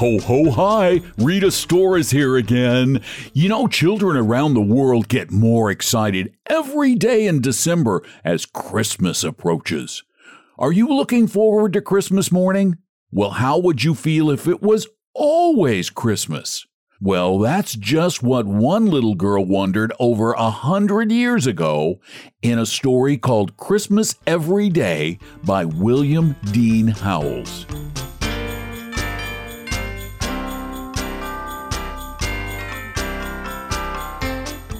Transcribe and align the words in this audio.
Ho 0.00 0.18
ho 0.18 0.50
hi! 0.50 1.02
Rita 1.18 1.50
Store 1.50 1.98
is 1.98 2.10
here 2.10 2.38
again. 2.38 3.02
You 3.34 3.50
know, 3.50 3.66
children 3.66 4.16
around 4.16 4.54
the 4.54 4.62
world 4.62 5.08
get 5.08 5.30
more 5.30 5.70
excited 5.70 6.32
every 6.46 6.94
day 6.94 7.26
in 7.26 7.42
December 7.42 8.02
as 8.24 8.46
Christmas 8.46 9.22
approaches. 9.22 10.02
Are 10.58 10.72
you 10.72 10.88
looking 10.88 11.26
forward 11.26 11.74
to 11.74 11.82
Christmas 11.82 12.32
morning? 12.32 12.78
Well, 13.10 13.32
how 13.32 13.58
would 13.58 13.84
you 13.84 13.94
feel 13.94 14.30
if 14.30 14.48
it 14.48 14.62
was 14.62 14.88
always 15.12 15.90
Christmas? 15.90 16.64
Well, 16.98 17.38
that's 17.38 17.74
just 17.74 18.22
what 18.22 18.46
one 18.46 18.86
little 18.86 19.14
girl 19.14 19.44
wondered 19.44 19.92
over 20.00 20.32
a 20.32 20.48
hundred 20.48 21.12
years 21.12 21.46
ago 21.46 22.00
in 22.40 22.58
a 22.58 22.64
story 22.64 23.18
called 23.18 23.58
Christmas 23.58 24.14
Every 24.26 24.70
Day 24.70 25.18
by 25.44 25.66
William 25.66 26.36
Dean 26.52 26.88
Howells. 26.88 27.66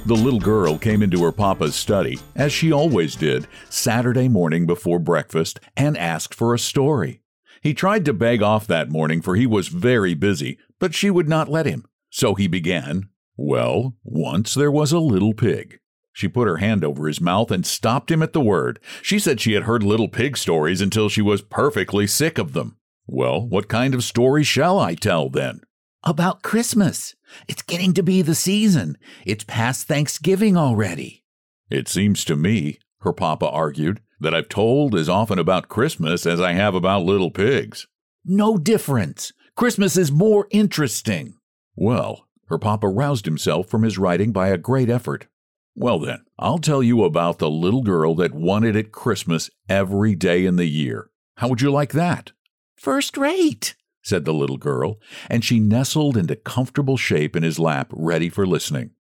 The 0.07 0.15
little 0.15 0.41
girl 0.41 0.79
came 0.79 1.03
into 1.03 1.23
her 1.23 1.31
papa's 1.31 1.77
study, 1.77 2.19
as 2.35 2.53
she 2.53 2.73
always 2.73 3.15
did, 3.15 3.47
Saturday 3.69 4.29
morning 4.29 4.67
before 4.67 4.99
breakfast, 4.99 5.61
and 5.77 5.97
asked 5.97 6.35
for 6.35 6.55
a 6.55 6.59
story. 6.59 7.21
He 7.61 7.75
tried 7.75 8.07
to 8.07 8.15
beg 8.15 8.43
off 8.43 8.67
that 8.67 8.91
morning, 8.91 9.21
for 9.21 9.37
he 9.37 9.47
was 9.47 9.69
very 9.69 10.15
busy, 10.15 10.59
but 10.79 10.95
she 10.95 11.11
would 11.11 11.29
not 11.29 11.51
let 11.51 11.67
him. 11.67 11.85
So 12.09 12.35
he 12.35 12.49
began, 12.49 13.11
Well, 13.37 13.95
once 14.03 14.55
there 14.55 14.71
was 14.71 14.91
a 14.91 14.99
little 14.99 15.35
pig. 15.35 15.79
She 16.13 16.29
put 16.29 16.49
her 16.49 16.57
hand 16.57 16.83
over 16.83 17.07
his 17.07 17.21
mouth 17.21 17.51
and 17.51 17.65
stopped 17.65 18.11
him 18.11 18.23
at 18.23 18.33
the 18.33 18.41
word. 18.41 18.81
She 19.03 19.19
said 19.19 19.41
she 19.41 19.53
had 19.53 19.65
heard 19.65 19.83
little 19.83 20.09
pig 20.09 20.37
stories 20.37 20.81
until 20.81 21.09
she 21.09 21.23
was 21.23 21.43
perfectly 21.43 22.07
sick 22.07 22.39
of 22.39 22.53
them. 22.53 22.77
Well, 23.07 23.47
what 23.47 23.69
kind 23.69 23.95
of 23.95 24.03
story 24.03 24.45
shall 24.45 24.79
I 24.79 24.95
tell 24.95 25.29
then? 25.29 25.61
About 26.03 26.43
Christmas. 26.43 27.15
It's 27.47 27.61
getting 27.61 27.93
to 27.93 28.03
be 28.03 28.23
the 28.23 28.35
season. 28.35 28.97
It's 29.27 29.45
past 29.45 29.87
Thanksgiving 29.87 30.57
already. 30.57 31.25
It 31.69 31.89
seems 31.89 32.25
to 32.25 32.37
me, 32.37 32.79
her 33.01 33.13
papa 33.13 33.47
argued, 33.47 34.01
that 34.19 34.35
I've 34.35 34.49
told 34.49 34.95
as 34.95 35.11
often 35.11 35.39
about 35.39 35.69
Christmas 35.69 36.25
as 36.25 36.41
I 36.41 36.53
have 36.53 36.75
about 36.75 37.05
little 37.05 37.31
pigs. 37.31 37.87
No 38.25 38.57
difference. 38.57 39.33
Christmas 39.57 39.99
is 39.99 40.11
more 40.11 40.47
interesting. 40.51 41.35
Well, 41.77 42.27
her 42.47 42.59
papa 42.59 42.89
roused 42.89 43.27
himself 43.27 43.69
from 43.69 43.83
his 43.83 43.99
writing 43.99 44.33
by 44.33 44.49
a 44.49 44.57
great 44.57 44.89
effort. 44.89 45.27
Well, 45.75 45.99
then, 45.99 46.25
I'll 46.39 46.59
tell 46.59 46.83
you 46.83 47.05
about 47.05 47.39
the 47.39 47.51
little 47.51 47.83
girl 47.83 48.15
that 48.17 48.35
wanted 48.35 48.75
it 48.75 48.91
Christmas 48.91 49.51
every 49.69 50.15
day 50.15 50.47
in 50.47 50.57
the 50.57 50.67
year. 50.67 51.11
How 51.37 51.49
would 51.49 51.61
you 51.61 51.71
like 51.71 51.93
that? 51.93 52.33
First 52.75 53.19
rate, 53.19 53.75
said 54.03 54.25
the 54.25 54.35
little 54.35 54.57
girl, 54.57 54.99
and 55.29 55.45
she 55.45 55.61
nestled 55.61 56.17
into 56.17 56.37
comfortable 56.37 56.97
shape 56.97 57.37
in 57.37 57.43
his 57.43 57.59
lap, 57.59 57.91
ready 57.93 58.29
for 58.29 58.47
listening. 58.47 58.91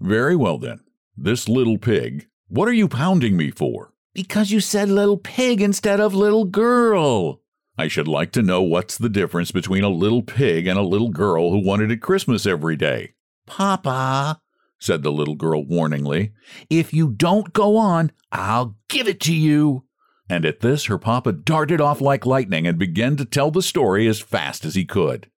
Very 0.00 0.36
well, 0.36 0.58
then. 0.58 0.80
This 1.16 1.48
little 1.48 1.78
pig, 1.78 2.28
what 2.48 2.68
are 2.68 2.72
you 2.72 2.88
pounding 2.88 3.36
me 3.36 3.50
for? 3.50 3.92
Because 4.14 4.50
you 4.50 4.60
said 4.60 4.88
little 4.88 5.18
pig 5.18 5.60
instead 5.60 6.00
of 6.00 6.14
little 6.14 6.44
girl. 6.44 7.42
I 7.76 7.88
should 7.88 8.08
like 8.08 8.32
to 8.32 8.42
know 8.42 8.62
what's 8.62 8.98
the 8.98 9.08
difference 9.08 9.50
between 9.50 9.84
a 9.84 9.88
little 9.88 10.22
pig 10.22 10.66
and 10.66 10.78
a 10.78 10.82
little 10.82 11.10
girl 11.10 11.50
who 11.50 11.64
wanted 11.64 11.90
it 11.90 12.02
Christmas 12.02 12.46
every 12.46 12.76
day. 12.76 13.14
Papa, 13.46 14.40
said 14.80 15.02
the 15.02 15.12
little 15.12 15.34
girl 15.34 15.64
warningly, 15.64 16.32
if 16.70 16.92
you 16.92 17.08
don't 17.08 17.52
go 17.52 17.76
on, 17.76 18.12
I'll 18.32 18.76
give 18.88 19.08
it 19.08 19.20
to 19.20 19.34
you. 19.34 19.84
And 20.28 20.44
at 20.44 20.60
this, 20.60 20.86
her 20.86 20.98
papa 20.98 21.32
darted 21.32 21.80
off 21.80 22.00
like 22.00 22.26
lightning 22.26 22.66
and 22.66 22.78
began 22.78 23.16
to 23.16 23.24
tell 23.24 23.50
the 23.50 23.62
story 23.62 24.06
as 24.06 24.20
fast 24.20 24.64
as 24.64 24.74
he 24.74 24.84
could. 24.84 25.30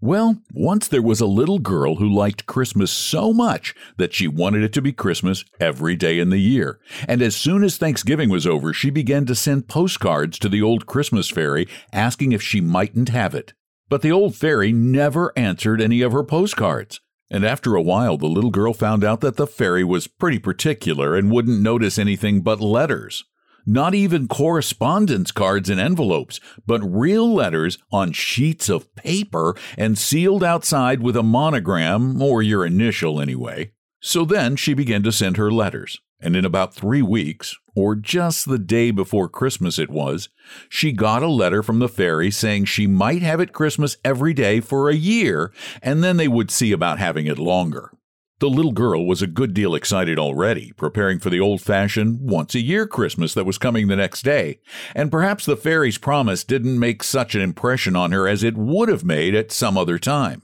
Well, 0.00 0.42
once 0.52 0.88
there 0.88 1.02
was 1.02 1.20
a 1.20 1.26
little 1.26 1.58
girl 1.58 1.96
who 1.96 2.08
liked 2.08 2.46
Christmas 2.46 2.90
so 2.90 3.32
much 3.32 3.74
that 3.96 4.12
she 4.12 4.28
wanted 4.28 4.62
it 4.62 4.72
to 4.74 4.82
be 4.82 4.92
Christmas 4.92 5.44
every 5.58 5.96
day 5.96 6.18
in 6.18 6.28
the 6.28 6.38
year. 6.38 6.78
And 7.08 7.22
as 7.22 7.34
soon 7.34 7.64
as 7.64 7.78
Thanksgiving 7.78 8.28
was 8.28 8.46
over, 8.46 8.74
she 8.74 8.90
began 8.90 9.24
to 9.26 9.34
send 9.34 9.68
postcards 9.68 10.38
to 10.40 10.50
the 10.50 10.60
old 10.60 10.86
Christmas 10.86 11.30
fairy 11.30 11.66
asking 11.92 12.32
if 12.32 12.42
she 12.42 12.60
mightn't 12.60 13.08
have 13.08 13.34
it. 13.34 13.54
But 13.88 14.02
the 14.02 14.12
old 14.12 14.36
fairy 14.36 14.70
never 14.70 15.32
answered 15.36 15.80
any 15.80 16.02
of 16.02 16.12
her 16.12 16.24
postcards. 16.24 17.00
And 17.30 17.44
after 17.44 17.74
a 17.74 17.82
while, 17.82 18.18
the 18.18 18.26
little 18.26 18.50
girl 18.50 18.74
found 18.74 19.02
out 19.02 19.22
that 19.22 19.36
the 19.36 19.46
fairy 19.46 19.82
was 19.82 20.06
pretty 20.06 20.38
particular 20.38 21.16
and 21.16 21.32
wouldn't 21.32 21.62
notice 21.62 21.98
anything 21.98 22.42
but 22.42 22.60
letters 22.60 23.24
not 23.66 23.94
even 23.94 24.28
correspondence 24.28 25.32
cards 25.32 25.68
and 25.68 25.80
envelopes, 25.80 26.40
but 26.66 26.80
real 26.80 27.34
letters 27.34 27.78
on 27.90 28.12
sheets 28.12 28.68
of 28.68 28.94
paper 28.94 29.56
and 29.76 29.98
sealed 29.98 30.44
outside 30.44 31.02
with 31.02 31.16
a 31.16 31.22
monogram, 31.22 32.22
or 32.22 32.42
your 32.42 32.64
initial 32.64 33.20
anyway. 33.20 33.72
So 34.00 34.24
then 34.24 34.56
she 34.56 34.72
began 34.72 35.02
to 35.02 35.12
send 35.12 35.36
her 35.36 35.50
letters, 35.50 36.00
and 36.20 36.36
in 36.36 36.44
about 36.44 36.74
three 36.74 37.02
weeks, 37.02 37.56
or 37.74 37.96
just 37.96 38.48
the 38.48 38.58
day 38.58 38.90
before 38.90 39.28
Christmas 39.28 39.78
it 39.78 39.90
was, 39.90 40.28
she 40.68 40.92
got 40.92 41.22
a 41.22 41.28
letter 41.28 41.62
from 41.62 41.80
the 41.80 41.88
fairy 41.88 42.30
saying 42.30 42.66
she 42.66 42.86
might 42.86 43.22
have 43.22 43.40
it 43.40 43.52
Christmas 43.52 43.96
every 44.04 44.32
day 44.32 44.60
for 44.60 44.88
a 44.88 44.94
year, 44.94 45.52
and 45.82 46.04
then 46.04 46.16
they 46.16 46.28
would 46.28 46.50
see 46.50 46.72
about 46.72 46.98
having 46.98 47.26
it 47.26 47.38
longer. 47.38 47.90
The 48.38 48.50
little 48.50 48.72
girl 48.72 49.06
was 49.06 49.22
a 49.22 49.26
good 49.26 49.54
deal 49.54 49.74
excited 49.74 50.18
already, 50.18 50.72
preparing 50.76 51.18
for 51.18 51.30
the 51.30 51.40
old 51.40 51.62
fashioned, 51.62 52.20
once 52.20 52.54
a 52.54 52.60
year 52.60 52.86
Christmas 52.86 53.32
that 53.32 53.46
was 53.46 53.56
coming 53.56 53.88
the 53.88 53.96
next 53.96 54.24
day, 54.24 54.60
and 54.94 55.10
perhaps 55.10 55.46
the 55.46 55.56
fairy's 55.56 55.96
promise 55.96 56.44
didn't 56.44 56.78
make 56.78 57.02
such 57.02 57.34
an 57.34 57.40
impression 57.40 57.96
on 57.96 58.12
her 58.12 58.28
as 58.28 58.44
it 58.44 58.54
would 58.54 58.90
have 58.90 59.04
made 59.06 59.34
at 59.34 59.52
some 59.52 59.78
other 59.78 59.98
time. 59.98 60.42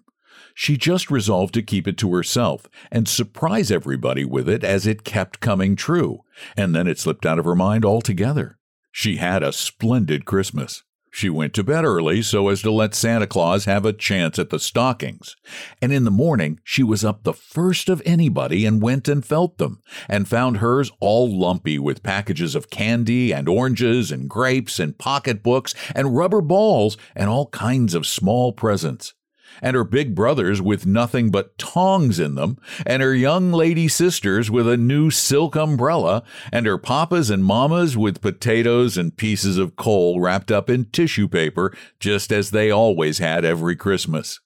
She 0.55 0.79
just 0.79 1.11
resolved 1.11 1.53
to 1.53 1.63
keep 1.63 1.87
it 1.87 1.99
to 1.99 2.15
herself 2.15 2.67
and 2.91 3.07
surprise 3.07 3.71
everybody 3.71 4.25
with 4.25 4.49
it 4.49 4.65
as 4.65 4.87
it 4.87 5.05
kept 5.05 5.41
coming 5.41 5.77
true, 5.77 6.21
and 6.57 6.75
then 6.75 6.87
it 6.87 6.99
slipped 6.99 7.27
out 7.27 7.39
of 7.39 7.45
her 7.45 7.55
mind 7.55 7.85
altogether. 7.85 8.59
She 8.91 9.17
had 9.17 9.43
a 9.43 9.53
splendid 9.53 10.25
Christmas. 10.25 10.83
She 11.15 11.29
went 11.29 11.53
to 11.55 11.63
bed 11.63 11.85
early 11.85 12.23
so 12.23 12.49
as 12.49 12.63
to 12.63 12.73
let 12.73 12.95
Santa 12.95 13.27
Claus 13.27 13.67
have 13.67 13.85
a 13.85 13.93
chance 13.93 14.39
at 14.39 14.49
the 14.49 14.59
stockings. 14.59 15.37
And 15.83 15.93
in 15.93 16.05
the 16.05 16.11
morning, 16.11 16.59
she 16.65 16.83
was 16.83 17.05
up 17.05 17.23
the 17.23 17.35
first 17.35 17.91
of 17.91 18.01
anybody 18.07 18.65
and 18.65 18.81
went 18.81 19.09
and 19.09 19.25
felt 19.25 19.59
them, 19.59 19.83
and 20.09 20.27
found 20.27 20.57
hers 20.57 20.91
all 21.01 21.31
lumpy 21.31 21.79
with 21.79 22.03
packages 22.03 22.55
of 22.55 22.71
candy 22.71 23.31
and 23.31 23.47
oranges 23.47 24.11
and 24.11 24.29
grapes 24.29 24.81
and 24.81 24.97
pocketbooks 24.97 25.75
and 25.95 26.17
rubber 26.17 26.41
balls 26.41 26.97
and 27.15 27.29
all 27.29 27.47
kinds 27.49 27.95
of 27.95 28.07
small 28.07 28.53
presents 28.53 29.13
and 29.61 29.77
her 29.77 29.85
big 29.85 30.15
brothers 30.15 30.63
with 30.63 30.87
nothing 30.87 31.31
but 31.31 31.59
tongs 31.59 32.19
in 32.19 32.35
them, 32.35 32.57
and 32.87 33.03
her 33.03 33.15
young 33.15 33.53
lady 33.53 33.89
sisters 33.89 34.51
with 34.51 34.69
a 34.69 34.77
new 34.77 35.11
silk 35.11 35.57
umbrella, 35.57 36.23
and 36.51 36.67
her 36.67 36.79
papas 36.79 37.31
and 37.31 37.45
mammas 37.45 37.97
with 37.97 38.21
potatoes 38.21 38.97
and 38.97 39.17
pieces 39.17 39.59
of 39.59 39.77
coal 39.77 40.21
wrapped 40.21 40.51
up 40.51 40.71
in 40.71 40.87
tissue 40.87 41.29
paper, 41.29 41.77
just 42.01 42.33
as 42.33 42.51
they 42.51 42.71
always 42.71 43.19
had 43.19 43.45
every 43.45 43.77
Christmas. 43.77 44.41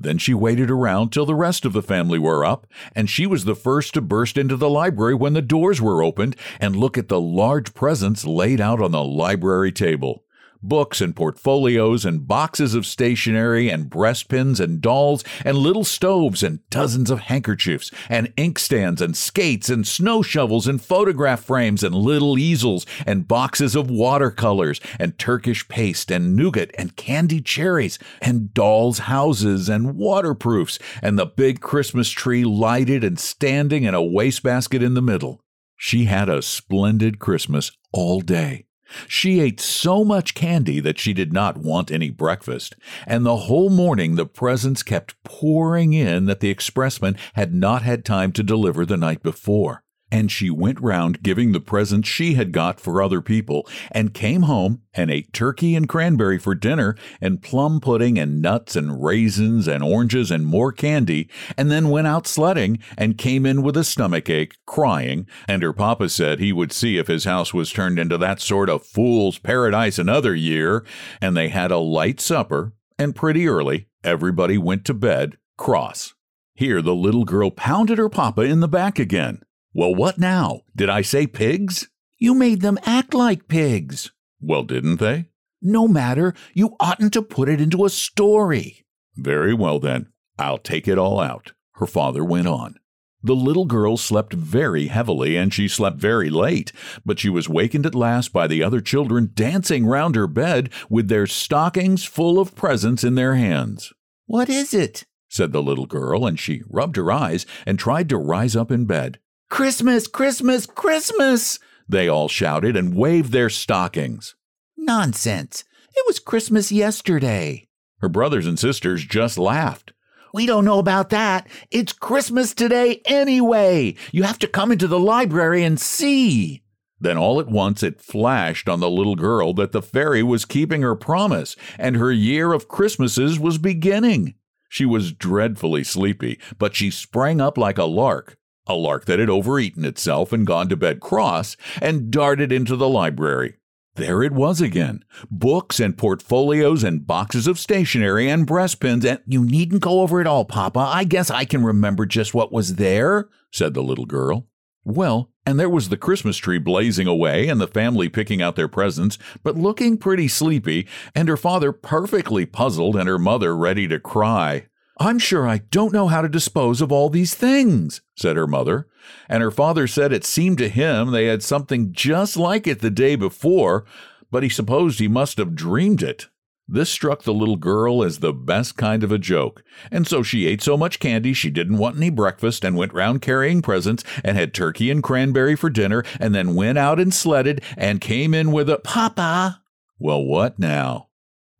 Then 0.00 0.18
she 0.18 0.32
waited 0.32 0.70
around 0.70 1.10
till 1.10 1.26
the 1.26 1.34
rest 1.34 1.64
of 1.64 1.72
the 1.72 1.82
family 1.82 2.20
were 2.20 2.44
up, 2.44 2.68
and 2.94 3.10
she 3.10 3.26
was 3.26 3.44
the 3.44 3.56
first 3.56 3.94
to 3.94 4.00
burst 4.00 4.38
into 4.38 4.56
the 4.56 4.70
library 4.70 5.14
when 5.14 5.32
the 5.32 5.42
doors 5.42 5.82
were 5.82 6.04
opened 6.04 6.36
and 6.60 6.76
look 6.76 6.96
at 6.96 7.08
the 7.08 7.20
large 7.20 7.74
presents 7.74 8.24
laid 8.24 8.60
out 8.60 8.80
on 8.80 8.92
the 8.92 9.02
library 9.02 9.72
table 9.72 10.24
books 10.62 11.00
and 11.00 11.14
portfolios 11.14 12.04
and 12.04 12.26
boxes 12.26 12.74
of 12.74 12.86
stationery 12.86 13.68
and 13.68 13.90
breastpins 13.90 14.60
and 14.60 14.80
dolls 14.80 15.24
and 15.44 15.56
little 15.56 15.84
stoves 15.84 16.42
and 16.42 16.60
dozens 16.70 17.10
of 17.10 17.20
handkerchiefs 17.20 17.90
and 18.08 18.34
inkstands 18.36 19.00
and 19.00 19.16
skates 19.16 19.68
and 19.68 19.86
snow 19.86 20.22
shovels 20.22 20.66
and 20.66 20.82
photograph 20.82 21.42
frames 21.42 21.82
and 21.82 21.94
little 21.94 22.38
easels 22.38 22.86
and 23.06 23.28
boxes 23.28 23.74
of 23.74 23.90
watercolors 23.90 24.80
and 24.98 25.18
Turkish 25.18 25.66
paste 25.68 26.10
and 26.10 26.36
nougat 26.36 26.70
and 26.78 26.96
candy 26.96 27.40
cherries 27.40 27.98
and 28.20 28.52
dolls' 28.54 29.00
houses 29.00 29.68
and 29.68 29.96
waterproofs 29.96 30.78
and 31.02 31.18
the 31.18 31.26
big 31.26 31.60
Christmas 31.60 32.10
tree 32.10 32.44
lighted 32.44 33.04
and 33.04 33.18
standing 33.18 33.84
in 33.84 33.94
a 33.94 34.02
wastebasket 34.02 34.82
in 34.82 34.94
the 34.94 35.02
middle. 35.02 35.40
She 35.76 36.04
had 36.04 36.28
a 36.28 36.42
splendid 36.42 37.18
Christmas 37.18 37.70
all 37.92 38.20
day. 38.20 38.67
She 39.06 39.40
ate 39.40 39.60
so 39.60 40.04
much 40.04 40.34
candy 40.34 40.80
that 40.80 40.98
she 40.98 41.12
did 41.12 41.32
not 41.32 41.58
want 41.58 41.90
any 41.90 42.10
breakfast, 42.10 42.76
and 43.06 43.24
the 43.24 43.36
whole 43.36 43.70
morning 43.70 44.14
the 44.14 44.26
presents 44.26 44.82
kept 44.82 45.22
pouring 45.24 45.92
in 45.92 46.26
that 46.26 46.40
the 46.40 46.50
expressman 46.50 47.16
had 47.34 47.54
not 47.54 47.82
had 47.82 48.04
time 48.04 48.32
to 48.32 48.42
deliver 48.42 48.84
the 48.86 48.96
night 48.96 49.22
before 49.22 49.82
and 50.10 50.30
she 50.30 50.50
went 50.50 50.80
round 50.80 51.22
giving 51.22 51.52
the 51.52 51.60
presents 51.60 52.08
she 52.08 52.34
had 52.34 52.52
got 52.52 52.80
for 52.80 53.02
other 53.02 53.20
people, 53.20 53.66
and 53.90 54.14
came 54.14 54.42
home 54.42 54.82
and 54.94 55.10
ate 55.10 55.32
turkey 55.32 55.74
and 55.74 55.88
cranberry 55.88 56.38
for 56.38 56.54
dinner, 56.54 56.96
and 57.20 57.42
plum 57.42 57.80
pudding 57.80 58.18
and 58.18 58.40
nuts 58.42 58.76
and 58.76 59.02
raisins 59.02 59.68
and 59.68 59.82
oranges 59.82 60.30
and 60.30 60.46
more 60.46 60.72
candy, 60.72 61.28
and 61.56 61.70
then 61.70 61.90
went 61.90 62.06
out 62.06 62.26
sledding 62.26 62.78
and 62.96 63.18
came 63.18 63.44
in 63.44 63.62
with 63.62 63.76
a 63.76 63.84
stomach 63.84 64.30
ache, 64.30 64.54
crying, 64.66 65.26
and 65.46 65.62
her 65.62 65.72
papa 65.72 66.08
said 66.08 66.38
he 66.38 66.52
would 66.52 66.72
see 66.72 66.96
if 66.96 67.06
his 67.06 67.24
house 67.24 67.52
was 67.52 67.72
turned 67.72 67.98
into 67.98 68.18
that 68.18 68.40
sort 68.40 68.68
of 68.68 68.86
fool's 68.86 69.38
paradise 69.38 69.98
another 69.98 70.34
year, 70.34 70.84
and 71.20 71.36
they 71.36 71.48
had 71.48 71.70
a 71.70 71.78
light 71.78 72.20
supper, 72.20 72.72
and 72.98 73.14
pretty 73.14 73.46
early, 73.46 73.88
Everybody 74.04 74.56
went 74.56 74.84
to 74.86 74.94
bed 74.94 75.38
cross. 75.56 76.14
Here, 76.54 76.80
the 76.80 76.94
little 76.94 77.24
girl 77.24 77.50
pounded 77.50 77.98
her 77.98 78.08
papa 78.08 78.42
in 78.42 78.60
the 78.60 78.68
back 78.68 78.98
again. 78.98 79.40
Well, 79.74 79.94
what 79.94 80.18
now? 80.18 80.62
Did 80.74 80.88
I 80.88 81.02
say 81.02 81.26
pigs? 81.26 81.88
You 82.18 82.34
made 82.34 82.62
them 82.62 82.78
act 82.84 83.14
like 83.14 83.48
pigs. 83.48 84.10
Well, 84.40 84.64
didn't 84.64 84.98
they? 84.98 85.26
No 85.60 85.86
matter. 85.86 86.34
You 86.54 86.76
oughtn't 86.80 87.12
to 87.14 87.22
put 87.22 87.48
it 87.48 87.60
into 87.60 87.84
a 87.84 87.90
story. 87.90 88.84
Very 89.16 89.54
well, 89.54 89.78
then. 89.78 90.06
I'll 90.38 90.58
take 90.58 90.86
it 90.88 90.98
all 90.98 91.20
out. 91.20 91.52
Her 91.74 91.86
father 91.86 92.24
went 92.24 92.46
on. 92.46 92.76
The 93.22 93.34
little 93.34 93.64
girl 93.64 93.96
slept 93.96 94.32
very 94.32 94.86
heavily 94.86 95.36
and 95.36 95.52
she 95.52 95.66
slept 95.66 95.96
very 95.98 96.30
late, 96.30 96.72
but 97.04 97.18
she 97.18 97.28
was 97.28 97.48
wakened 97.48 97.84
at 97.84 97.94
last 97.94 98.32
by 98.32 98.46
the 98.46 98.62
other 98.62 98.80
children 98.80 99.32
dancing 99.34 99.86
round 99.86 100.14
her 100.14 100.28
bed 100.28 100.70
with 100.88 101.08
their 101.08 101.26
stockings 101.26 102.04
full 102.04 102.38
of 102.38 102.54
presents 102.54 103.02
in 103.02 103.16
their 103.16 103.34
hands. 103.34 103.92
What 104.26 104.48
is 104.48 104.72
it? 104.72 105.04
said 105.28 105.52
the 105.52 105.62
little 105.62 105.86
girl, 105.86 106.26
and 106.26 106.38
she 106.38 106.62
rubbed 106.68 106.96
her 106.96 107.10
eyes 107.10 107.44
and 107.66 107.78
tried 107.78 108.08
to 108.08 108.16
rise 108.16 108.54
up 108.54 108.70
in 108.70 108.84
bed. 108.84 109.18
Christmas, 109.50 110.06
Christmas, 110.06 110.66
Christmas! 110.66 111.58
They 111.88 112.06
all 112.06 112.28
shouted 112.28 112.76
and 112.76 112.94
waved 112.94 113.32
their 113.32 113.48
stockings. 113.48 114.34
Nonsense! 114.76 115.64
It 115.96 116.04
was 116.06 116.18
Christmas 116.18 116.70
yesterday. 116.70 117.66
Her 118.00 118.10
brothers 118.10 118.46
and 118.46 118.58
sisters 118.58 119.04
just 119.04 119.38
laughed. 119.38 119.92
We 120.34 120.44
don't 120.44 120.66
know 120.66 120.78
about 120.78 121.08
that. 121.10 121.48
It's 121.70 121.94
Christmas 121.94 122.52
today 122.52 123.00
anyway. 123.06 123.96
You 124.12 124.24
have 124.24 124.38
to 124.40 124.46
come 124.46 124.70
into 124.70 124.86
the 124.86 125.00
library 125.00 125.64
and 125.64 125.80
see. 125.80 126.62
Then 127.00 127.16
all 127.16 127.40
at 127.40 127.48
once 127.48 127.82
it 127.82 128.02
flashed 128.02 128.68
on 128.68 128.80
the 128.80 128.90
little 128.90 129.16
girl 129.16 129.54
that 129.54 129.72
the 129.72 129.82
fairy 129.82 130.22
was 130.22 130.44
keeping 130.44 130.82
her 130.82 130.94
promise 130.94 131.56
and 131.78 131.96
her 131.96 132.12
year 132.12 132.52
of 132.52 132.68
Christmases 132.68 133.40
was 133.40 133.56
beginning. 133.56 134.34
She 134.68 134.84
was 134.84 135.12
dreadfully 135.12 135.84
sleepy, 135.84 136.38
but 136.58 136.76
she 136.76 136.90
sprang 136.90 137.40
up 137.40 137.56
like 137.56 137.78
a 137.78 137.84
lark, 137.84 138.36
a 138.68 138.74
lark 138.74 139.06
that 139.06 139.18
had 139.18 139.30
overeaten 139.30 139.84
itself 139.84 140.32
and 140.32 140.46
gone 140.46 140.68
to 140.68 140.76
bed 140.76 141.00
cross, 141.00 141.56
and 141.80 142.10
darted 142.10 142.52
into 142.52 142.76
the 142.76 142.88
library. 142.88 143.54
There 143.94 144.22
it 144.22 144.32
was 144.32 144.60
again 144.60 145.04
books 145.28 145.80
and 145.80 145.98
portfolios 145.98 146.84
and 146.84 147.04
boxes 147.04 147.48
of 147.48 147.58
stationery 147.58 148.28
and 148.28 148.46
breastpins, 148.46 149.04
and 149.04 149.18
you 149.26 149.44
needn't 149.44 149.82
go 149.82 150.02
over 150.02 150.20
it 150.20 150.26
all, 150.26 150.44
Papa. 150.44 150.78
I 150.78 151.02
guess 151.02 151.32
I 151.32 151.44
can 151.44 151.64
remember 151.64 152.06
just 152.06 152.32
what 152.32 152.52
was 152.52 152.76
there, 152.76 153.28
said 153.50 153.74
the 153.74 153.82
little 153.82 154.06
girl. 154.06 154.46
Well, 154.84 155.32
and 155.44 155.58
there 155.58 155.68
was 155.68 155.88
the 155.88 155.96
Christmas 155.96 156.36
tree 156.36 156.58
blazing 156.58 157.08
away, 157.08 157.48
and 157.48 157.60
the 157.60 157.66
family 157.66 158.08
picking 158.08 158.40
out 158.40 158.54
their 158.54 158.68
presents, 158.68 159.18
but 159.42 159.56
looking 159.56 159.96
pretty 159.98 160.28
sleepy, 160.28 160.86
and 161.14 161.28
her 161.28 161.36
father 161.36 161.72
perfectly 161.72 162.46
puzzled, 162.46 162.94
and 162.94 163.08
her 163.08 163.18
mother 163.18 163.56
ready 163.56 163.88
to 163.88 163.98
cry. 163.98 164.66
I'm 165.00 165.18
sure 165.18 165.46
I 165.46 165.58
don't 165.58 165.92
know 165.92 166.08
how 166.08 166.22
to 166.22 166.28
dispose 166.28 166.80
of 166.80 166.90
all 166.90 167.08
these 167.08 167.34
things, 167.34 168.00
said 168.16 168.36
her 168.36 168.48
mother. 168.48 168.88
And 169.28 169.42
her 169.42 169.50
father 169.50 169.86
said 169.86 170.12
it 170.12 170.24
seemed 170.24 170.58
to 170.58 170.68
him 170.68 171.10
they 171.10 171.26
had 171.26 171.42
something 171.42 171.92
just 171.92 172.36
like 172.36 172.66
it 172.66 172.80
the 172.80 172.90
day 172.90 173.14
before, 173.14 173.84
but 174.30 174.42
he 174.42 174.48
supposed 174.48 174.98
he 174.98 175.08
must 175.08 175.38
have 175.38 175.54
dreamed 175.54 176.02
it. 176.02 176.26
This 176.70 176.90
struck 176.90 177.22
the 177.22 177.32
little 177.32 177.56
girl 177.56 178.02
as 178.04 178.18
the 178.18 178.32
best 178.32 178.76
kind 178.76 179.02
of 179.02 179.10
a 179.10 179.16
joke, 179.16 179.64
and 179.90 180.06
so 180.06 180.22
she 180.22 180.46
ate 180.46 180.60
so 180.60 180.76
much 180.76 180.98
candy 180.98 181.32
she 181.32 181.48
didn't 181.48 181.78
want 181.78 181.96
any 181.96 182.10
breakfast 182.10 182.62
and 182.62 182.76
went 182.76 182.92
round 182.92 183.22
carrying 183.22 183.62
presents 183.62 184.04
and 184.22 184.36
had 184.36 184.52
turkey 184.52 184.90
and 184.90 185.02
cranberry 185.02 185.56
for 185.56 185.70
dinner 185.70 186.04
and 186.20 186.34
then 186.34 186.54
went 186.54 186.76
out 186.76 187.00
and 187.00 187.14
sledded 187.14 187.62
and 187.78 188.02
came 188.02 188.34
in 188.34 188.52
with 188.52 188.68
a 188.68 188.76
Papa. 188.76 189.62
Well, 189.98 190.22
what 190.22 190.58
now? 190.58 191.08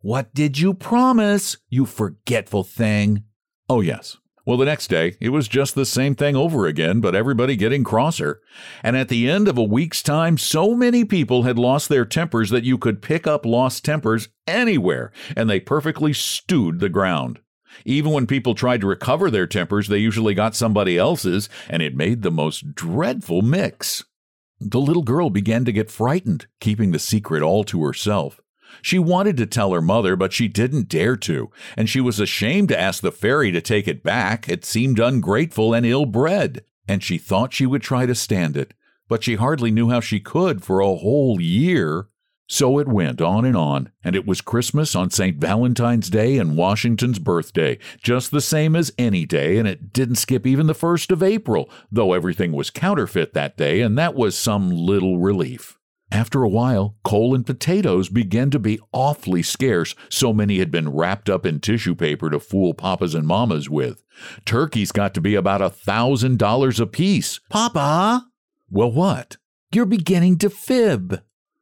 What 0.01 0.35
did 0.35 0.59
you 0.59 0.75
promise, 0.75 1.57
you 1.69 1.87
forgetful 1.87 2.65
thing? 2.65 3.23
Oh, 3.69 3.81
yes. 3.81 4.17
Well, 4.45 4.57
the 4.57 4.65
next 4.65 4.87
day, 4.87 5.15
it 5.21 5.29
was 5.29 5.47
just 5.47 5.75
the 5.75 5.85
same 5.85 6.15
thing 6.15 6.35
over 6.35 6.65
again, 6.65 7.01
but 7.01 7.13
everybody 7.13 7.55
getting 7.55 7.83
crosser. 7.83 8.41
And 8.81 8.97
at 8.97 9.09
the 9.09 9.29
end 9.29 9.47
of 9.47 9.59
a 9.59 9.63
week's 9.63 10.01
time, 10.01 10.39
so 10.39 10.73
many 10.73 11.05
people 11.05 11.43
had 11.43 11.59
lost 11.59 11.87
their 11.87 12.03
tempers 12.03 12.49
that 12.49 12.63
you 12.63 12.79
could 12.79 13.03
pick 13.03 13.27
up 13.27 13.45
lost 13.45 13.85
tempers 13.85 14.29
anywhere, 14.47 15.11
and 15.35 15.47
they 15.47 15.59
perfectly 15.59 16.13
stewed 16.13 16.79
the 16.79 16.89
ground. 16.89 17.41
Even 17.85 18.11
when 18.11 18.25
people 18.25 18.55
tried 18.55 18.81
to 18.81 18.87
recover 18.87 19.29
their 19.29 19.45
tempers, 19.45 19.87
they 19.87 19.99
usually 19.99 20.33
got 20.33 20.55
somebody 20.55 20.97
else's, 20.97 21.47
and 21.69 21.83
it 21.83 21.95
made 21.95 22.23
the 22.23 22.31
most 22.31 22.73
dreadful 22.73 23.43
mix. 23.43 24.03
The 24.59 24.81
little 24.81 25.03
girl 25.03 25.29
began 25.29 25.63
to 25.65 25.71
get 25.71 25.91
frightened, 25.91 26.47
keeping 26.59 26.89
the 26.89 26.97
secret 26.97 27.43
all 27.43 27.63
to 27.65 27.83
herself. 27.83 28.41
She 28.81 28.99
wanted 28.99 29.37
to 29.37 29.45
tell 29.45 29.71
her 29.73 29.81
mother, 29.81 30.15
but 30.15 30.33
she 30.33 30.47
didn't 30.47 30.89
dare 30.89 31.15
to, 31.17 31.51
and 31.75 31.89
she 31.89 32.01
was 32.01 32.19
ashamed 32.19 32.69
to 32.69 32.79
ask 32.79 33.01
the 33.01 33.11
fairy 33.11 33.51
to 33.51 33.61
take 33.61 33.87
it 33.87 34.03
back. 34.03 34.47
It 34.47 34.65
seemed 34.65 34.99
ungrateful 34.99 35.73
and 35.73 35.85
ill 35.85 36.05
bred, 36.05 36.63
and 36.87 37.03
she 37.03 37.17
thought 37.17 37.53
she 37.53 37.65
would 37.65 37.81
try 37.81 38.05
to 38.05 38.15
stand 38.15 38.57
it, 38.57 38.73
but 39.07 39.23
she 39.23 39.35
hardly 39.35 39.71
knew 39.71 39.89
how 39.89 39.99
she 39.99 40.19
could 40.19 40.63
for 40.63 40.79
a 40.79 40.95
whole 40.95 41.41
year. 41.41 42.07
So 42.51 42.79
it 42.79 42.87
went 42.87 43.21
on 43.21 43.45
and 43.45 43.55
on, 43.55 43.91
and 44.03 44.15
it 44.15 44.25
was 44.25 44.41
Christmas 44.41 44.95
on 44.95 45.11
St. 45.11 45.37
Valentine's 45.37 46.09
Day 46.09 46.39
and 46.39 46.57
Washington's 46.57 47.19
birthday, 47.19 47.77
just 48.01 48.31
the 48.31 48.41
same 48.41 48.75
as 48.75 48.91
any 48.97 49.23
day, 49.23 49.57
and 49.57 49.67
it 49.67 49.93
didn't 49.93 50.15
skip 50.15 50.47
even 50.47 50.65
the 50.65 50.73
1st 50.73 51.11
of 51.11 51.21
April, 51.21 51.69
though 51.91 52.13
everything 52.13 52.51
was 52.51 52.71
counterfeit 52.71 53.33
that 53.35 53.55
day, 53.55 53.81
and 53.81 53.97
that 53.99 54.15
was 54.15 54.35
some 54.35 54.71
little 54.71 55.19
relief. 55.19 55.78
After 56.11 56.43
a 56.43 56.49
while, 56.49 56.95
coal 57.03 57.35
and 57.35 57.45
potatoes 57.45 58.09
began 58.09 58.49
to 58.51 58.59
be 58.59 58.79
awfully 58.91 59.43
scarce, 59.43 59.93
so 60.09 60.33
many 60.33 60.57
had 60.57 60.71
been 60.71 60.89
wrapped 60.89 61.29
up 61.29 61.45
in 61.45 61.59
tissue 61.59 61.95
paper 61.95 62.29
to 62.29 62.39
fool 62.39 62.73
papas 62.73 63.13
and 63.13 63.27
mamas 63.27 63.69
with. 63.69 64.03
Turkeys 64.45 64.91
got 64.91 65.13
to 65.13 65.21
be 65.21 65.35
about 65.35 65.61
a 65.61 65.69
thousand 65.69 66.39
dollars 66.39 66.79
apiece. 66.79 67.39
Papa! 67.49 68.25
Well, 68.69 68.91
what? 68.91 69.37
You're 69.71 69.85
beginning 69.85 70.39
to 70.39 70.49
fib. 70.49 71.21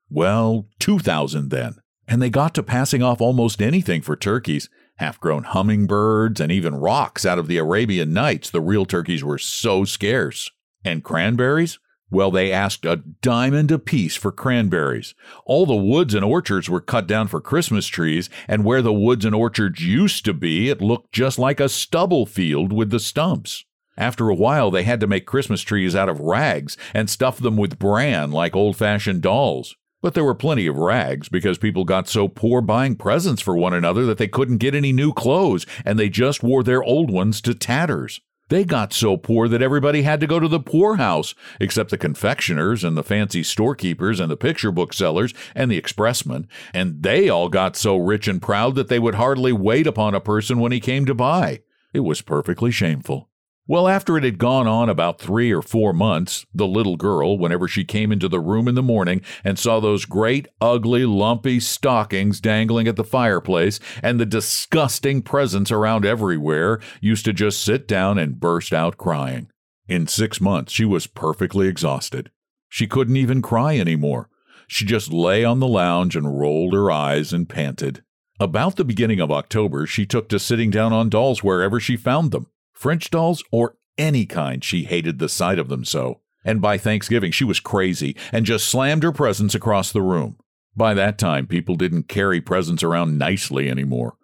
Well, 0.10 0.68
two 0.80 1.00
thousand 1.00 1.50
then. 1.50 1.76
And 2.08 2.22
they 2.22 2.30
got 2.30 2.56
to 2.56 2.64
passing 2.64 3.04
off 3.04 3.20
almost 3.20 3.62
anything 3.62 4.02
for 4.02 4.16
turkeys 4.16 4.70
half 4.98 5.20
grown 5.20 5.44
hummingbirds, 5.44 6.42
and 6.42 6.52
even 6.52 6.76
rocks 6.76 7.26
out 7.26 7.40
of 7.40 7.48
the 7.48 7.58
Arabian 7.58 8.14
Nights. 8.14 8.50
The 8.50 8.62
real 8.62 8.86
turkeys 8.86 9.24
were 9.24 9.38
so 9.38 9.86
scarce. 9.86 10.52
And 10.84 11.04
cranberries? 11.04 11.80
Well, 12.10 12.32
they 12.32 12.54
asked 12.54 12.86
a 12.86 13.04
diamond 13.22 13.70
apiece 13.70 14.16
for 14.16 14.32
cranberries. 14.32 15.14
All 15.46 15.66
the 15.66 15.76
woods 15.76 16.14
and 16.14 16.24
orchards 16.24 16.70
were 16.70 16.80
cut 16.80 17.06
down 17.06 17.28
for 17.28 17.42
Christmas 17.42 17.86
trees, 17.88 18.30
and 18.48 18.64
where 18.64 18.82
the 18.82 18.94
woods 18.94 19.26
and 19.26 19.36
orchards 19.36 19.86
used 19.86 20.24
to 20.26 20.34
be, 20.34 20.70
it 20.70 20.82
looked 20.82 21.12
just 21.12 21.38
like 21.38 21.60
a 21.60 21.68
stubble 21.68 22.26
field 22.26 22.72
with 22.72 22.92
the 22.92 23.00
stumps. 23.00 23.66
After 23.98 24.30
a 24.30 24.36
while, 24.36 24.72
they 24.72 24.84
had 24.84 25.00
to 25.02 25.08
make 25.08 25.26
Christmas 25.26 25.62
trees 25.62 25.96
out 25.96 26.08
of 26.08 26.20
rags 26.22 26.78
and 26.94 27.10
stuff 27.10 27.40
them 27.40 27.58
with 27.58 27.80
bran 27.80 28.32
like 28.32 28.56
old 28.56 28.78
fashioned 28.78 29.22
dolls. 29.22 29.76
But 30.02 30.14
there 30.14 30.24
were 30.24 30.36
plenty 30.36 30.68
of 30.68 30.78
rags 30.78 31.28
because 31.28 31.58
people 31.58 31.84
got 31.84 32.08
so 32.08 32.28
poor 32.28 32.62
buying 32.62 32.96
presents 32.96 33.42
for 33.42 33.58
one 33.58 33.74
another 33.74 34.06
that 34.06 34.20
they 34.20 34.28
couldn't 34.28 34.60
get 34.60 34.76
any 34.76 34.94
new 34.94 35.12
clothes 35.12 35.66
and 35.84 35.98
they 35.98 36.08
just 36.08 36.44
wore 36.44 36.64
their 36.64 36.84
old 36.84 37.10
ones 37.10 37.42
to 37.42 37.56
tatters. 37.56 38.22
They 38.50 38.64
got 38.64 38.94
so 38.94 39.18
poor 39.18 39.50
that 39.50 39.62
everybody 39.62 40.04
had 40.04 40.22
to 40.22 40.28
go 40.28 40.40
to 40.40 40.48
the 40.48 40.60
poorhouse, 40.60 41.36
except 41.60 41.90
the 41.90 41.98
confectioners 41.98 42.84
and 42.84 42.96
the 42.96 43.04
fancy 43.04 43.44
storekeepers 43.44 44.22
and 44.22 44.32
the 44.32 44.38
picture 44.38 44.72
book 44.72 44.94
sellers 44.94 45.34
and 45.54 45.70
the 45.70 45.78
expressmen, 45.78 46.48
and 46.74 47.04
they 47.04 47.28
all 47.28 47.50
got 47.50 47.76
so 47.76 47.98
rich 47.98 48.28
and 48.28 48.42
proud 48.42 48.76
that 48.76 48.88
they 48.88 49.00
would 49.00 49.16
hardly 49.16 49.52
wait 49.52 49.86
upon 49.86 50.16
a 50.16 50.22
person 50.22 50.60
when 50.60 50.72
he 50.72 50.80
came 50.80 51.06
to 51.06 51.14
buy. 51.14 51.62
It 51.94 52.02
was 52.02 52.22
perfectly 52.22 52.72
shameful. 52.72 53.27
Well, 53.70 53.90
after 53.90 54.18
it 54.18 54.24
had 54.24 54.38
gone 54.38 54.66
on 54.66 54.88
about 54.88 55.20
three 55.20 55.52
or 55.52 55.62
four 55.62 55.92
months, 55.92 56.46
the 56.54 56.66
little 56.66 56.96
girl, 56.96 57.38
whenever 57.38 57.68
she 57.68 57.84
came 57.84 58.14
into 58.14 58.30
the 58.30 58.40
room 58.40 58.66
in 58.66 58.76
the 58.76 58.82
morning 58.82 59.22
and 59.44 59.60
saw 59.60 59.82
those 59.82 60.06
great, 60.06 60.48
ugly, 60.62 61.06
lumpy 61.06 61.60
stockings 61.60 62.40
dangling 62.40 62.88
at 62.88 62.96
the 62.96 63.04
fireplace 63.04 63.82
and 64.02 64.22
the 64.22 64.26
disgusting 64.26 65.22
presents 65.22 65.70
around 65.70 66.06
everywhere, 66.06 66.80
used 67.02 67.26
to 67.26 67.34
just 67.34 67.62
sit 67.62 67.90
down 67.90 68.18
and 68.18 68.40
burst 68.40 68.72
out 68.72 68.98
crying. 68.98 69.50
In 69.90 70.08
six 70.08 70.40
months, 70.40 70.72
she 70.72 70.86
was 70.86 71.06
perfectly 71.06 71.68
exhausted. 71.68 72.32
She 72.70 72.88
couldn't 72.88 73.18
even 73.18 73.42
cry 73.42 73.76
any 73.76 73.98
more. 73.98 74.30
She 74.68 74.86
just 74.86 75.12
lay 75.12 75.44
on 75.44 75.60
the 75.60 75.68
lounge 75.68 76.16
and 76.16 76.40
rolled 76.40 76.74
her 76.74 76.90
eyes 76.90 77.34
and 77.34 77.50
panted. 77.50 78.02
About 78.40 78.78
the 78.78 78.86
beginning 78.86 79.20
of 79.20 79.32
October, 79.32 79.86
she 79.86 80.06
took 80.06 80.30
to 80.30 80.40
sitting 80.40 80.70
down 80.70 80.94
on 80.94 81.10
dolls 81.10 81.44
wherever 81.44 81.82
she 81.82 81.98
found 81.98 82.32
them. 82.32 82.48
French 82.78 83.10
dolls 83.10 83.44
or 83.52 83.76
any 83.98 84.28
kind, 84.28 84.64
she 84.64 84.84
hated 84.84 85.18
the 85.18 85.28
sight 85.28 85.58
of 85.58 85.68
them 85.68 85.84
so. 85.84 86.22
And 86.46 86.62
by 86.62 86.78
Thanksgiving, 86.78 87.32
she 87.32 87.44
was 87.44 87.60
crazy 87.60 88.16
and 88.32 88.46
just 88.46 88.70
slammed 88.70 89.02
her 89.02 89.12
presents 89.12 89.56
across 89.56 89.92
the 89.92 90.04
room. 90.04 90.38
By 90.76 90.94
that 90.94 91.18
time, 91.18 91.48
people 91.48 91.76
didn't 91.76 92.08
carry 92.08 92.40
presents 92.40 92.84
around 92.84 93.18
nicely 93.18 93.68
anymore. 93.68 94.16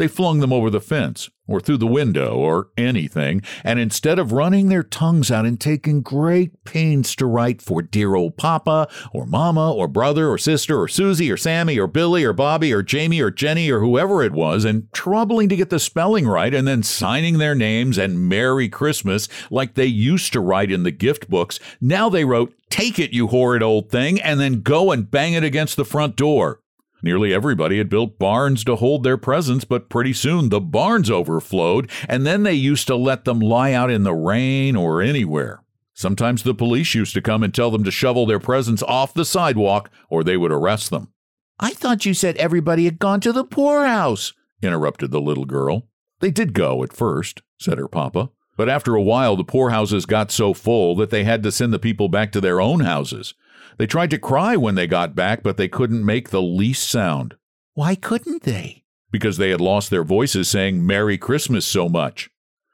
They 0.00 0.08
flung 0.08 0.40
them 0.40 0.50
over 0.50 0.70
the 0.70 0.80
fence, 0.80 1.28
or 1.46 1.60
through 1.60 1.76
the 1.76 1.86
window, 1.86 2.34
or 2.34 2.68
anything, 2.78 3.42
and 3.62 3.78
instead 3.78 4.18
of 4.18 4.32
running 4.32 4.70
their 4.70 4.82
tongues 4.82 5.30
out 5.30 5.44
and 5.44 5.60
taking 5.60 6.00
great 6.00 6.64
pains 6.64 7.14
to 7.16 7.26
write 7.26 7.60
for 7.60 7.82
dear 7.82 8.14
old 8.14 8.38
Papa, 8.38 8.88
or 9.12 9.26
Mama, 9.26 9.70
or 9.70 9.88
brother, 9.88 10.30
or 10.30 10.38
sister, 10.38 10.80
or 10.80 10.88
Susie, 10.88 11.30
or 11.30 11.36
Sammy, 11.36 11.78
or 11.78 11.86
Billy, 11.86 12.24
or 12.24 12.32
Bobby, 12.32 12.72
or 12.72 12.82
Jamie, 12.82 13.20
or 13.20 13.30
Jenny, 13.30 13.70
or 13.70 13.80
whoever 13.80 14.22
it 14.22 14.32
was, 14.32 14.64
and 14.64 14.90
troubling 14.94 15.50
to 15.50 15.56
get 15.56 15.68
the 15.68 15.78
spelling 15.78 16.26
right, 16.26 16.54
and 16.54 16.66
then 16.66 16.82
signing 16.82 17.36
their 17.36 17.54
names 17.54 17.98
and 17.98 18.26
Merry 18.26 18.70
Christmas 18.70 19.28
like 19.50 19.74
they 19.74 19.84
used 19.84 20.32
to 20.32 20.40
write 20.40 20.72
in 20.72 20.82
the 20.82 20.90
gift 20.90 21.28
books, 21.28 21.60
now 21.78 22.08
they 22.08 22.24
wrote, 22.24 22.54
Take 22.70 22.98
it, 22.98 23.12
you 23.12 23.26
horrid 23.26 23.62
old 23.62 23.90
thing, 23.90 24.18
and 24.18 24.40
then 24.40 24.62
go 24.62 24.92
and 24.92 25.10
bang 25.10 25.34
it 25.34 25.44
against 25.44 25.76
the 25.76 25.84
front 25.84 26.16
door. 26.16 26.62
Nearly 27.02 27.32
everybody 27.32 27.78
had 27.78 27.88
built 27.88 28.18
barns 28.18 28.64
to 28.64 28.76
hold 28.76 29.02
their 29.02 29.16
presents, 29.16 29.64
but 29.64 29.88
pretty 29.88 30.12
soon 30.12 30.48
the 30.48 30.60
barns 30.60 31.10
overflowed, 31.10 31.90
and 32.08 32.26
then 32.26 32.42
they 32.42 32.54
used 32.54 32.86
to 32.88 32.96
let 32.96 33.24
them 33.24 33.40
lie 33.40 33.72
out 33.72 33.90
in 33.90 34.02
the 34.02 34.14
rain 34.14 34.76
or 34.76 35.00
anywhere. 35.00 35.62
Sometimes 35.94 36.42
the 36.42 36.54
police 36.54 36.94
used 36.94 37.14
to 37.14 37.22
come 37.22 37.42
and 37.42 37.54
tell 37.54 37.70
them 37.70 37.84
to 37.84 37.90
shovel 37.90 38.24
their 38.26 38.38
presents 38.38 38.82
off 38.82 39.12
the 39.12 39.24
sidewalk 39.24 39.90
or 40.08 40.24
they 40.24 40.36
would 40.36 40.52
arrest 40.52 40.90
them. 40.90 41.12
I 41.58 41.70
thought 41.72 42.06
you 42.06 42.14
said 42.14 42.36
everybody 42.36 42.86
had 42.86 42.98
gone 42.98 43.20
to 43.20 43.32
the 43.32 43.44
poorhouse, 43.44 44.32
interrupted 44.62 45.10
the 45.10 45.20
little 45.20 45.44
girl. 45.44 45.88
They 46.20 46.30
did 46.30 46.54
go 46.54 46.82
at 46.82 46.94
first, 46.94 47.42
said 47.58 47.76
her 47.76 47.88
papa. 47.88 48.30
But 48.56 48.68
after 48.68 48.94
a 48.94 49.02
while, 49.02 49.36
the 49.36 49.44
poorhouses 49.44 50.06
got 50.06 50.30
so 50.30 50.54
full 50.54 50.94
that 50.96 51.10
they 51.10 51.24
had 51.24 51.42
to 51.42 51.52
send 51.52 51.72
the 51.72 51.78
people 51.78 52.08
back 52.08 52.32
to 52.32 52.40
their 52.40 52.60
own 52.60 52.80
houses. 52.80 53.34
They 53.78 53.86
tried 53.86 54.10
to 54.10 54.18
cry 54.18 54.56
when 54.56 54.74
they 54.74 54.86
got 54.86 55.14
back, 55.14 55.42
but 55.42 55.56
they 55.56 55.68
couldn't 55.68 56.04
make 56.04 56.30
the 56.30 56.42
least 56.42 56.88
sound. 56.90 57.36
Why 57.74 57.94
couldn't 57.94 58.42
they? 58.42 58.84
Because 59.10 59.36
they 59.36 59.50
had 59.50 59.60
lost 59.60 59.90
their 59.90 60.04
voices 60.04 60.48
saying 60.48 60.86
Merry 60.86 61.18
Christmas 61.18 61.64
so 61.64 61.88
much. 61.88 62.30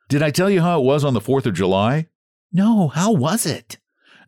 Did 0.09 0.23
I 0.23 0.31
tell 0.31 0.51
you 0.51 0.61
how 0.61 0.81
it 0.81 0.85
was 0.85 1.05
on 1.05 1.15
the 1.15 1.21
4th 1.21 1.47
of 1.47 1.55
July? 1.55 2.07
No, 2.53 2.89
how 2.89 3.13
was 3.13 3.47
it? 3.47 3.79